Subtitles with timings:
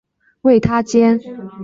[0.41, 1.51] 为她煎中药